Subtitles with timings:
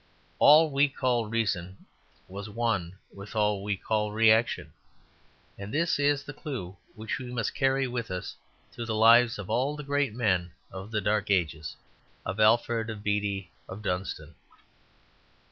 [0.39, 1.85] All we call reason
[2.27, 4.73] was one with all we call reaction.
[5.59, 8.35] And this is the clue which we must carry with us
[8.71, 11.75] through the lives of all the great men of the Dark Ages;
[12.25, 14.33] of Alfred, of Bede, of Dunstan.